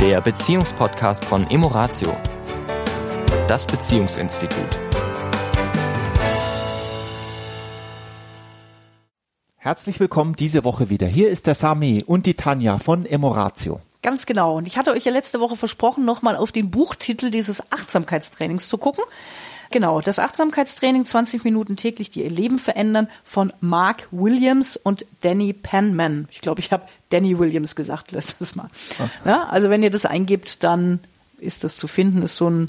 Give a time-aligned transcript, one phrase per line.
[0.00, 2.16] der Beziehungspodcast von Emoratio,
[3.46, 4.80] das Beziehungsinstitut.
[9.56, 11.06] Herzlich willkommen diese Woche wieder.
[11.06, 13.82] Hier ist der Sami und die Tanja von Emoratio.
[14.00, 14.56] Ganz genau.
[14.56, 18.78] Und ich hatte euch ja letzte Woche versprochen, nochmal auf den Buchtitel dieses Achtsamkeitstrainings zu
[18.78, 19.04] gucken.
[19.70, 25.52] Genau, das Achtsamkeitstraining 20 Minuten täglich, die ihr Leben verändern von Mark Williams und Danny
[25.52, 26.26] Penman.
[26.32, 28.68] Ich glaube, ich habe Danny Williams gesagt letztes Mal.
[28.98, 29.08] Ah.
[29.24, 30.98] Ja, also wenn ihr das eingibt, dann
[31.38, 32.22] ist das zu finden.
[32.22, 32.66] Ist so ein,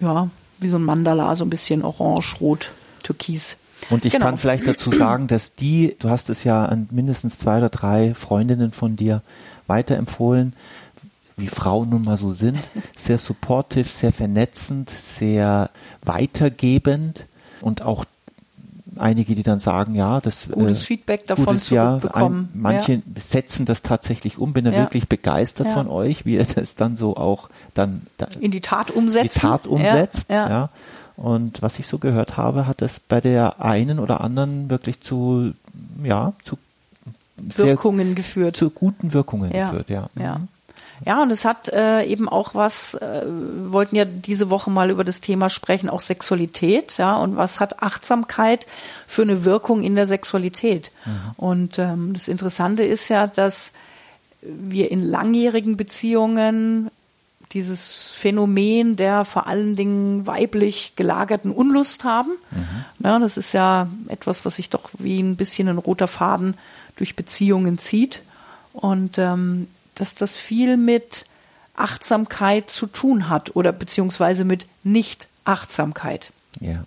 [0.00, 2.70] ja, wie so ein Mandala, so ein bisschen orange, rot,
[3.02, 3.58] türkis.
[3.90, 4.24] Und ich genau.
[4.24, 8.14] kann vielleicht dazu sagen, dass die, du hast es ja an mindestens zwei oder drei
[8.14, 9.22] Freundinnen von dir
[9.66, 10.54] weiterempfohlen,
[11.36, 12.58] wie Frauen nun mal so sind,
[12.96, 15.70] sehr supportive, sehr vernetzend, sehr
[16.02, 17.26] weitergebend
[17.60, 18.04] und auch
[18.96, 22.48] einige, die dann sagen, ja, das gutes äh, Feedback davon gutes, zurückbekommen.
[22.52, 23.00] Ja, ein, manche ja.
[23.18, 24.52] setzen das tatsächlich um.
[24.52, 24.78] Bin da ja.
[24.78, 28.90] wirklich begeistert von euch, wie ihr das dann so auch dann da, in die Tat
[28.90, 29.36] umsetzt.
[29.36, 30.70] Die Tat umsetzt, ja.
[31.16, 35.52] Und was ich so gehört habe, hat es bei der einen oder anderen wirklich zu,
[36.02, 36.58] ja, zu
[37.36, 38.56] Wirkungen sehr, geführt.
[38.56, 40.08] Zu guten Wirkungen geführt, ja.
[40.18, 40.40] Ja.
[41.04, 44.90] Ja, und es hat äh, eben auch was, äh, wir wollten ja diese Woche mal
[44.90, 48.66] über das Thema sprechen, auch Sexualität, ja, und was hat Achtsamkeit
[49.06, 50.92] für eine Wirkung in der Sexualität?
[51.04, 51.12] Mhm.
[51.36, 53.72] Und ähm, das Interessante ist ja, dass
[54.40, 56.90] wir in langjährigen Beziehungen
[57.52, 62.30] dieses Phänomen der vor allen Dingen weiblich gelagerten Unlust haben.
[62.50, 63.04] Mhm.
[63.04, 66.54] Ja, das ist ja etwas, was sich doch wie ein bisschen ein roter Faden
[66.96, 68.22] durch Beziehungen zieht.
[68.72, 71.26] Und ähm, dass das viel mit
[71.74, 76.32] Achtsamkeit zu tun hat oder beziehungsweise mit Nicht-Achtsamkeit.
[76.60, 76.84] Ja.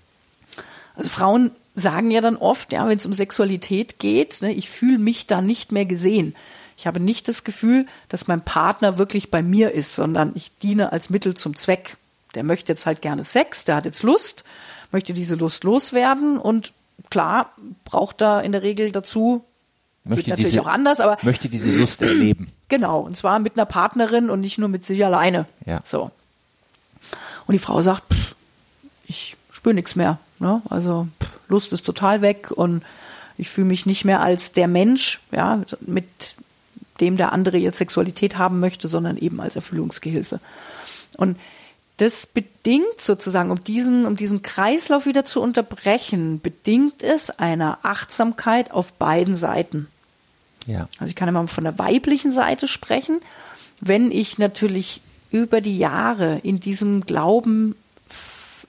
[0.95, 4.97] Also Frauen sagen ja dann oft, ja, wenn es um Sexualität geht, ne, ich fühle
[4.97, 6.35] mich da nicht mehr gesehen.
[6.77, 10.91] Ich habe nicht das Gefühl, dass mein Partner wirklich bei mir ist, sondern ich diene
[10.91, 11.97] als Mittel zum Zweck.
[12.35, 14.43] Der möchte jetzt halt gerne Sex, der hat jetzt Lust,
[14.91, 16.73] möchte diese Lust loswerden und
[17.09, 17.53] klar
[17.83, 19.43] braucht er in der Regel dazu
[20.07, 22.47] möchte natürlich diese, auch anders, aber möchte diese Lust erleben.
[22.69, 25.45] Genau, und zwar mit einer Partnerin und nicht nur mit sich alleine.
[25.65, 25.79] Ja.
[25.85, 26.11] So.
[27.45, 28.35] Und die Frau sagt, pff,
[29.07, 30.17] ich spüre nichts mehr.
[30.39, 30.61] Ne?
[30.69, 32.83] Also pff, Lust ist total weg und
[33.37, 36.35] ich fühle mich nicht mehr als der Mensch, ja, mit
[36.99, 40.39] dem der andere jetzt Sexualität haben möchte, sondern eben als Erfüllungsgehilfe.
[41.15, 41.37] Und
[41.97, 48.71] das bedingt sozusagen, um diesen, um diesen Kreislauf wieder zu unterbrechen, bedingt es einer Achtsamkeit
[48.71, 49.87] auf beiden Seiten.
[50.67, 50.87] Ja.
[50.99, 53.19] Also ich kann immer von der weiblichen Seite sprechen.
[53.81, 55.01] Wenn ich natürlich
[55.31, 57.75] über die Jahre in diesem Glauben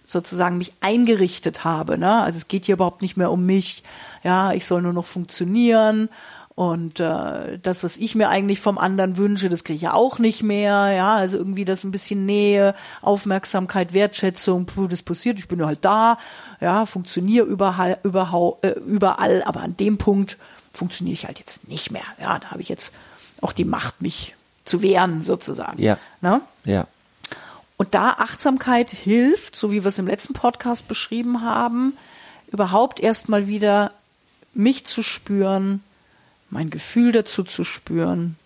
[0.06, 2.22] sozusagen mich eingerichtet habe, ne?
[2.22, 3.82] also es geht hier überhaupt nicht mehr um mich,
[4.22, 6.08] ja, ich soll nur noch funktionieren
[6.58, 10.18] und äh, das, was ich mir eigentlich vom anderen wünsche, das kriege ich ja auch
[10.18, 10.90] nicht mehr.
[10.90, 15.66] Ja, also irgendwie das ein bisschen Nähe, Aufmerksamkeit, Wertschätzung, puh, das passiert, ich bin ja
[15.66, 16.18] halt da,
[16.60, 20.36] ja, funktioniere überall, überall, äh, überall, aber an dem Punkt
[20.78, 22.04] funktioniere ich halt jetzt nicht mehr.
[22.20, 22.92] Ja, da habe ich jetzt
[23.40, 24.34] auch die Macht, mich
[24.64, 25.80] zu wehren, sozusagen.
[25.82, 25.98] Ja.
[26.20, 26.40] Ne?
[26.64, 26.86] Ja.
[27.76, 31.96] Und da Achtsamkeit hilft, so wie wir es im letzten Podcast beschrieben haben,
[32.50, 33.92] überhaupt erstmal wieder
[34.54, 35.82] mich zu spüren,
[36.50, 38.36] mein Gefühl dazu zu spüren,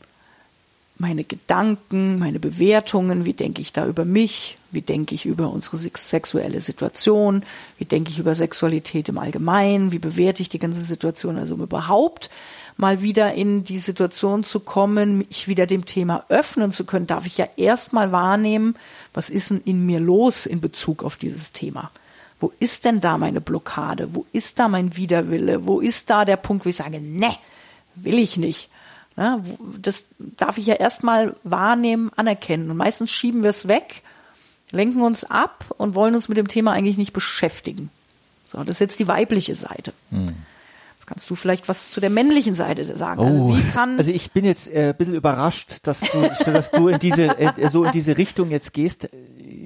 [1.03, 5.77] meine Gedanken, meine Bewertungen, wie denke ich da über mich, wie denke ich über unsere
[5.77, 7.43] sexuelle Situation,
[7.77, 11.63] wie denke ich über Sexualität im Allgemeinen, wie bewerte ich die ganze Situation, also um
[11.63, 12.31] überhaupt
[12.77, 17.27] mal wieder in die Situation zu kommen, mich wieder dem Thema öffnen zu können, darf
[17.27, 18.77] ich ja erstmal wahrnehmen,
[19.13, 21.91] was ist denn in mir los in Bezug auf dieses Thema.
[22.39, 24.15] Wo ist denn da meine Blockade?
[24.15, 25.67] Wo ist da mein Widerwille?
[25.67, 27.35] Wo ist da der Punkt, wo ich sage, ne,
[27.97, 28.71] will ich nicht?
[29.17, 32.71] Das darf ich ja erstmal wahrnehmen, anerkennen.
[32.71, 34.03] Und meistens schieben wir es weg,
[34.71, 37.91] lenken uns ab und wollen uns mit dem Thema eigentlich nicht beschäftigen.
[38.49, 39.93] So, das ist jetzt die weibliche Seite.
[40.11, 40.35] Hm.
[40.95, 43.21] Jetzt kannst du vielleicht was zu der männlichen Seite sagen.
[43.21, 46.89] Also, oh, also, also ich bin jetzt äh, ein bisschen überrascht, dass du, dass du
[46.89, 49.09] in diese, äh, so in diese Richtung jetzt gehst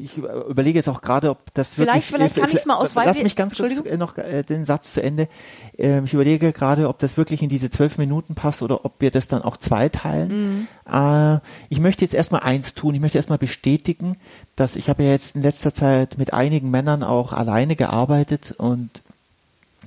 [0.06, 2.06] ich überlege jetzt auch gerade, ob das wirklich.
[2.06, 4.92] Vielleicht, vielleicht kann ich es mal aus Lass mich ganz kurz noch äh, den Satz
[4.92, 5.28] zu Ende.
[5.76, 9.10] Ähm, ich überlege gerade, ob das wirklich in diese zwölf Minuten passt oder ob wir
[9.10, 10.68] das dann auch zweiteilen.
[10.86, 10.92] Mhm.
[10.92, 12.94] Äh, ich möchte jetzt erstmal eins tun.
[12.94, 14.16] Ich möchte erstmal bestätigen,
[14.54, 19.02] dass ich habe ja jetzt in letzter Zeit mit einigen Männern auch alleine gearbeitet und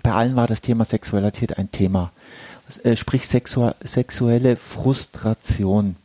[0.04, 2.12] bei allen war das Thema Sexualität ein Thema.
[2.83, 5.95] Äh, sprich sexu sexuelle Frustration,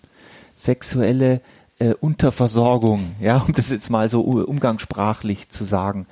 [0.55, 1.41] sexuelle
[1.79, 6.07] äh, Unterversorgung, ja, um das jetzt mal so umgangssprachlich zu sagen.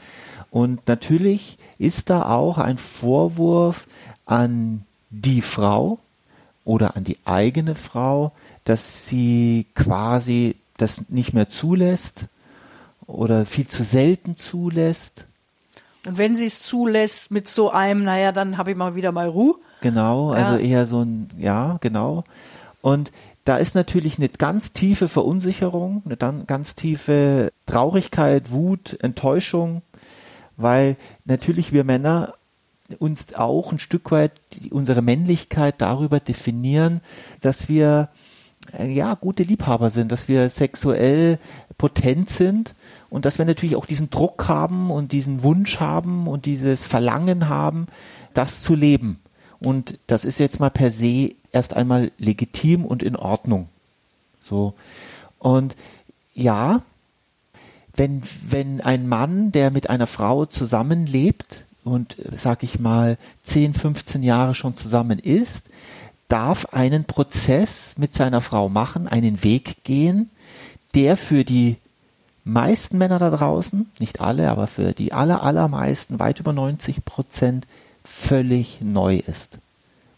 [0.51, 3.87] Und natürlich ist da auch ein Vorwurf
[4.27, 5.99] an die Frau
[6.65, 8.33] oder an die eigene Frau,
[8.65, 12.27] dass sie quasi das nicht mehr zulässt
[13.07, 15.27] oder viel zu selten zulässt.
[16.05, 19.29] Und wenn sie es zulässt mit so einem, naja, dann habe ich mal wieder mal
[19.29, 19.55] Ruhe.
[19.81, 20.59] Genau, also Ja.
[20.59, 22.25] eher so ein, ja, genau.
[22.81, 23.13] Und
[23.45, 29.83] da ist natürlich eine ganz tiefe Verunsicherung, eine dann ganz tiefe Traurigkeit, Wut, Enttäuschung,
[30.57, 32.35] weil natürlich wir Männer
[32.99, 34.33] uns auch ein Stück weit
[34.71, 37.01] unsere Männlichkeit darüber definieren,
[37.41, 38.11] dass wir
[38.79, 41.39] äh, ja gute Liebhaber sind, dass wir sexuell
[41.79, 42.75] potent sind
[43.09, 47.49] und dass wir natürlich auch diesen Druck haben und diesen Wunsch haben und dieses Verlangen
[47.49, 47.87] haben,
[48.35, 49.22] das zu leben.
[49.65, 53.69] Und das ist jetzt mal per se erst einmal legitim und in Ordnung.
[54.41, 54.75] So.
[55.39, 55.77] Und
[56.35, 56.83] ja,
[57.95, 64.23] wenn, wenn ein Mann, der mit einer Frau zusammenlebt und, sag ich mal, 10, 15
[64.23, 65.71] Jahre schon zusammen ist,
[66.29, 70.31] darf einen Prozess mit seiner Frau machen, einen Weg gehen,
[70.95, 71.77] der für die
[72.45, 77.67] meisten Männer da draußen, nicht alle, aber für die aller, allermeisten, weit über 90 Prozent,
[78.05, 79.59] völlig neu ist.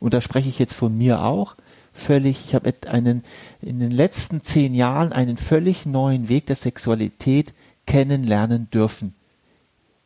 [0.01, 1.57] Und da spreche ich jetzt von mir auch,
[1.93, 3.23] völlig, ich habe einen,
[3.63, 7.55] in den letzten zehn Jahren einen völlig neuen Weg der Sexualität
[7.87, 9.15] kennenlernen dürfen.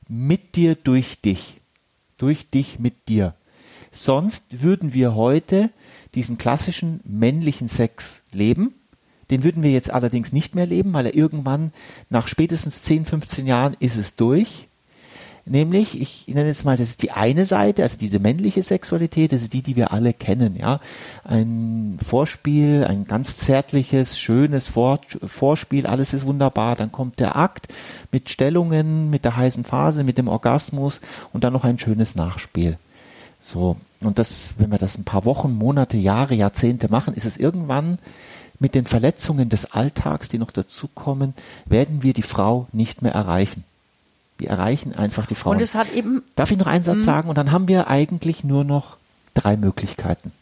[0.09, 1.61] Mit dir, durch dich.
[2.17, 3.35] Durch dich, mit dir.
[3.91, 5.71] Sonst würden wir heute
[6.15, 8.75] diesen klassischen männlichen Sex leben.
[9.31, 11.73] Den würden wir jetzt allerdings nicht mehr leben, weil er irgendwann
[12.09, 14.69] nach spätestens 10, 15 Jahren ist es durch.
[15.49, 19.43] Nämlich, ich nenne jetzt mal, das ist die eine Seite, also diese männliche Sexualität, das
[19.43, 20.81] ist die, die wir alle kennen, ja.
[21.25, 26.77] Ein Vorspiel, ein ganz zärtliches, schönes Vor Vorspiel, alles ist wunderbar.
[26.77, 27.69] Dann kommt der Akt
[28.13, 31.01] mit Stellungen, mit der heißen Phase, mit dem Orgasmus
[31.33, 32.79] und dann noch ein schönes Nachspiel.
[33.41, 33.77] So.
[34.01, 37.99] Und das, wenn wir das ein paar Wochen, Monate, Jahre, Jahrzehnte machen, ist es irgendwann
[38.61, 41.35] mit den Verletzungen des Alltags, die noch dazukommen,
[41.67, 43.65] werden wir die Frau nicht mehr erreichen.
[44.39, 45.51] Wir erreichen einfach die Frau.
[45.51, 46.85] Und es hat eben, Darf ich noch einen Mhm.
[46.87, 47.29] Satz sagen?
[47.29, 48.97] Und dann haben wir eigentlich nur noch
[49.35, 50.33] drei Möglichkeiten.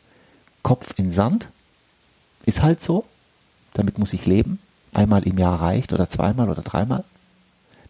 [0.63, 1.49] Kopf in Sand.
[2.45, 3.05] Ist halt so.
[3.75, 4.59] Damit muss ich leben.
[4.93, 7.05] Einmal im Jahr reicht oder zweimal oder dreimal.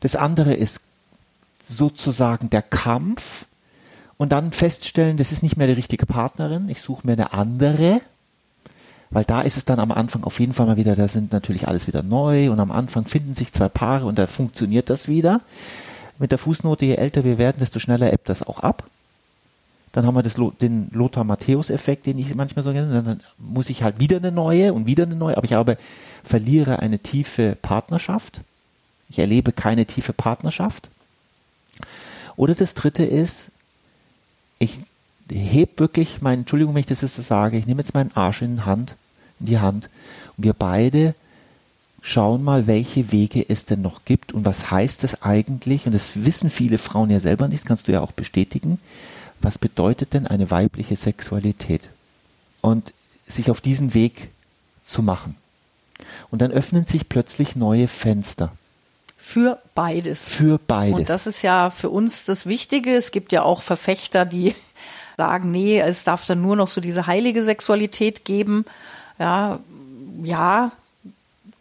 [0.01, 0.81] Das andere ist
[1.69, 3.47] sozusagen der Kampf
[4.19, 6.69] und dann feststellen, das ist nicht mehr die richtige Partnerin.
[6.69, 8.01] Ich suche mir eine andere.
[9.11, 11.69] Weil da ist es dann am Anfang auf jeden Fall mal wieder, da sind natürlich
[11.69, 15.43] alles wieder neu und am Anfang finden sich zwei Paare und da funktioniert das wieder.
[16.19, 18.85] Mit der Fußnote, je älter wir werden, desto schneller ebbt das auch ab.
[19.93, 23.03] Dann haben wir das, den Lothar-Matthäus-Effekt, den ich manchmal so nenne.
[23.03, 25.79] Dann muss ich halt wieder eine neue und wieder eine neue, aber ich habe,
[26.23, 28.43] verliere eine tiefe Partnerschaft.
[29.09, 30.91] Ich erlebe keine tiefe Partnerschaft.
[32.37, 33.51] Oder das dritte ist,
[34.59, 34.79] ich
[35.31, 38.65] heb wirklich mein, Entschuldigung, wenn ich das jetzt sage, ich nehme jetzt meinen Arsch in,
[38.65, 38.97] Hand,
[39.41, 39.89] in die Hand
[40.37, 41.15] und wir beide
[42.07, 46.25] schauen mal, welche Wege es denn noch gibt und was heißt das eigentlich, und das
[46.25, 48.79] wissen viele Frauen ja selber nicht, das kannst du ja auch bestätigen,
[49.41, 51.91] was bedeutet denn eine weibliche Sexualität?
[52.63, 52.93] Und
[53.27, 54.29] sich auf diesen Weg
[54.85, 55.37] zu machen.
[56.31, 58.53] Und dann öffnen sich plötzlich neue Fenster
[59.17, 60.29] für beides.
[60.29, 60.95] für beides.
[60.97, 62.95] Und das ist ja für uns das Wichtige.
[62.95, 64.55] Es gibt ja auch Verfechter, die
[65.17, 68.65] sagen, nee, es darf dann nur noch so diese heilige Sexualität geben.
[69.19, 69.59] Ja,
[70.23, 70.71] ja,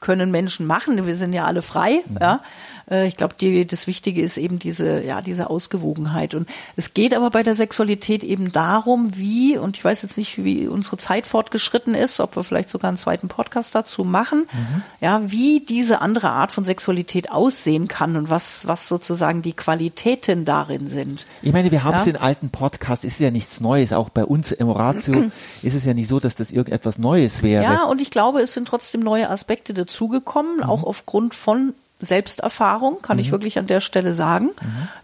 [0.05, 1.07] können Menschen machen.
[1.07, 2.03] Wir sind ja alle frei.
[2.07, 2.17] Mhm.
[2.21, 2.41] Ja,
[2.89, 6.33] Äh, ich glaube, die, das Wichtige ist eben diese, ja, diese Ausgewogenheit.
[6.35, 10.43] Und es geht aber bei der Sexualität eben darum, wie, und ich weiß jetzt nicht,
[10.43, 14.81] wie unsere Zeit fortgeschritten ist, ob wir vielleicht sogar einen zweiten Podcast dazu machen, Mhm.
[15.01, 20.45] ja, wie diese andere Art von Sexualität aussehen kann und was, was sozusagen die Qualitäten
[20.45, 21.25] darin sind.
[21.41, 22.11] Ich meine, wir haben es Ja.
[22.11, 25.25] in alten Podcasts, es ist ja nichts Neues, auch bei uns im Ratio
[25.61, 27.63] ist es ja nicht so, dass das irgendetwas Neues wäre.
[27.63, 31.73] Ja, und ich glaube, es sind trotzdem neue Aspekte dazugekommen, auch aufgrund von
[32.05, 34.51] Selbsterfahrung, kann ich wirklich an der Stelle sagen.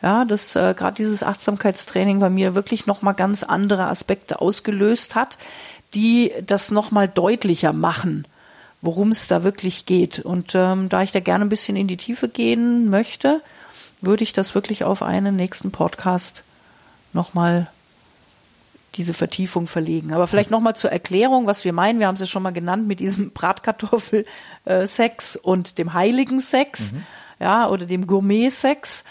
[0.02, 5.38] Ja, dass äh, gerade dieses Achtsamkeitstraining bei mir wirklich nochmal ganz andere Aspekte ausgelöst hat,
[5.94, 8.26] die das nochmal deutlicher machen,
[8.82, 10.20] worum es da wirklich geht.
[10.20, 13.42] Und ähm, da ich da gerne ein bisschen in die Tiefe gehen möchte,
[14.02, 16.44] würde ich das wirklich auf einen nächsten Podcast
[17.14, 17.68] nochmal
[18.96, 20.14] diese Vertiefung verlegen.
[20.14, 22.00] Aber vielleicht nochmal zur Erklärung, was wir meinen.
[22.00, 26.94] Wir haben es ja schon mal genannt mit diesem Bratkartoffel-Sex und dem heiligen Sex,
[27.40, 29.04] ja, oder dem Gourmet-Sex.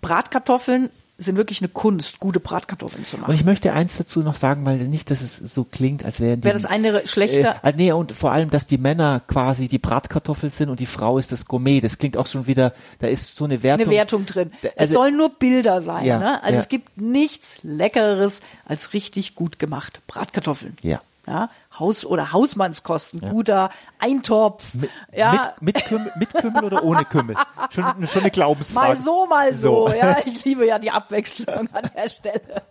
[0.00, 0.90] Bratkartoffeln
[1.22, 3.34] sind wirklich eine Kunst, gute Bratkartoffeln zu Und machen.
[3.34, 6.44] ich möchte eins dazu noch sagen, weil nicht, dass es so klingt, als wären die.
[6.44, 7.60] Wäre das eine schlechter?
[7.62, 11.18] Äh, nee, und vor allem, dass die Männer quasi die Bratkartoffel sind und die Frau
[11.18, 11.80] ist das Gourmet.
[11.80, 13.86] Das klingt auch schon wieder, da ist so eine Wertung.
[13.86, 14.50] eine Wertung drin.
[14.62, 16.04] es Also- sollen nur Bilder sein.
[16.06, 16.42] Ja, ne?
[16.42, 16.60] Also ja.
[16.60, 20.76] es gibt nichts Leckereres als richtig gut gemacht Bratkartoffeln.
[20.82, 21.00] Ja.
[21.30, 23.70] Ja, Haus- oder Hausmannskosten, guter
[24.00, 24.74] Eintopf.
[24.74, 27.36] Mit, ja, mit, mit, Kümmel, mit Kümmel oder ohne Kümmel?
[27.70, 28.88] Schon, schon eine Glaubensfrage.
[28.88, 29.88] mal so, mal so.
[29.88, 29.94] So.
[29.94, 32.62] Ja, ich liebe ja die Abwechslung an der Stelle.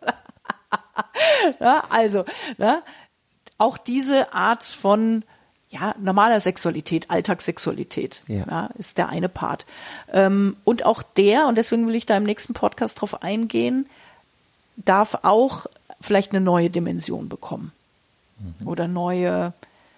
[1.61, 2.25] ja, also,
[2.57, 2.81] ne,
[3.57, 5.23] auch diese Art von
[5.69, 8.43] ja, normaler Sexualität, Alltagssexualität, Ja.
[8.49, 8.69] ja.
[8.77, 9.65] ist der eine Part.
[10.11, 13.87] Ähm, und auch der, und deswegen will ich da im nächsten Podcast drauf eingehen,
[14.75, 15.67] darf auch
[16.01, 17.71] vielleicht eine neue Dimension bekommen.
[18.65, 19.53] Oder neue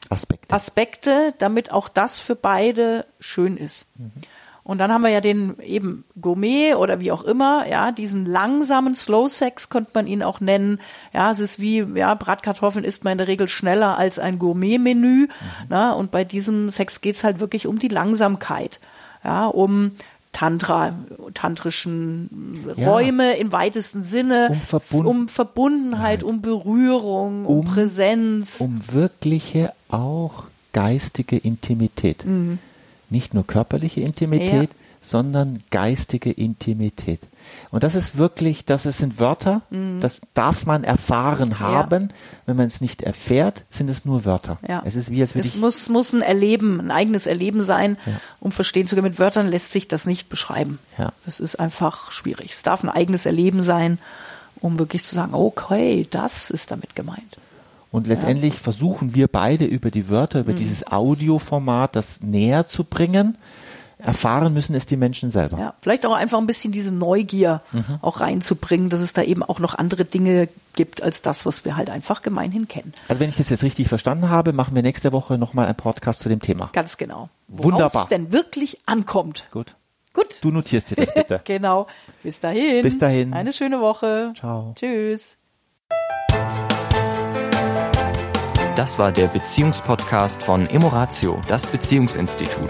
[0.10, 0.54] Aspekte.
[0.54, 3.86] Aspekte, damit auch das für beide schön ist.
[4.64, 8.94] Und dann haben wir ja den eben Gourmet oder wie auch immer, ja, diesen langsamen
[8.94, 10.80] Slow Sex könnte man ihn auch nennen.
[11.14, 15.30] Ja, es ist wie, ja, Bratkartoffeln isst man in der Regel schneller als ein Gourmet-Menü.
[15.70, 18.80] Na, und bei diesem Sex geht's halt wirklich um die Langsamkeit.
[19.24, 19.92] Ja, um
[20.34, 20.94] Tantra,
[21.34, 22.90] tantrischen Ja.
[22.90, 28.62] Räume im weitesten Sinne, Um Verbund- um Verbundenheit, um Berührung, um, Um- Präsenz.
[28.62, 32.26] um wirkliche, auch geistige Intimität.
[33.10, 34.62] Nicht nur körperliche Intimität, Mhm.
[34.62, 34.68] Ja.
[35.02, 37.22] Sondern geistige Intimität.
[37.72, 39.64] Und das ist wirklich, das sind Wörter,
[40.00, 42.10] das darf man erfahren haben.
[42.46, 44.60] Wenn man es nicht erfährt, sind es nur Wörter.
[44.68, 44.84] Ja.
[44.86, 47.98] Es ist wie, als würde Es muss, muss ein Erleben, ein eigenes Erleben sein,
[48.40, 49.08] um verstehen zu können.
[49.08, 50.78] Mit Wörtern lässt sich das nicht beschreiben.
[51.00, 51.14] Ja.
[51.26, 52.52] Das ist einfach schwierig.
[52.54, 53.98] Es darf ein eigenes Erleben sein,
[54.60, 57.38] um wirklich zu sagen, okay, das ist damit gemeint.
[57.92, 60.44] Und letztendlich versuchen wir beide über die Wörter, Mhm.
[60.46, 63.38] über dieses Audioformat das näher zu bringen.
[64.02, 65.58] Erfahren müssen es die Menschen selber.
[65.58, 68.00] Ja, vielleicht auch einfach ein bisschen diese Neugier Mhm.
[68.02, 71.78] auch reinzubringen, dass es da eben auch noch andere Dinge gibt als das, was wir
[71.78, 72.94] halt einfach gemeinhin kennen.
[73.08, 76.22] Also wenn ich das jetzt richtig verstanden habe, machen wir nächste Woche nochmal einen Podcast
[76.22, 76.70] zu dem Thema.
[76.74, 77.30] Ganz genau.
[77.48, 78.04] Wunderbar.
[78.04, 79.48] es denn wirklich ankommt.
[79.52, 79.76] Gut.
[80.14, 80.40] Gut.
[80.42, 81.40] Du notierst dir das bitte.
[81.46, 81.88] Genau.
[82.24, 82.82] Bis dahin.
[82.84, 83.34] Bis dahin.
[83.34, 84.34] Eine schöne Woche.
[84.38, 84.74] Ciao.
[84.76, 85.38] Tschüss.
[88.76, 92.70] Das war der Beziehungspodcast von Emoratio, das Beziehungsinstitut.